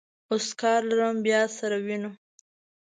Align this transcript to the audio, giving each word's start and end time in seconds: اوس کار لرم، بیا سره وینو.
اوس 0.29 0.47
کار 0.61 0.81
لرم، 0.89 1.15
بیا 1.25 1.41
سره 1.57 1.77
وینو. 1.85 2.11